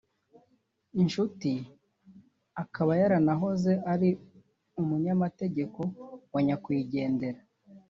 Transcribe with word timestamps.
inshuti 1.01 1.51
akaba 2.63 2.91
yaranahoze 3.01 3.71
ari 3.93 4.09
umunyamategeko 4.81 5.79
wa 6.33 6.41
nyakwigendera 6.47 7.39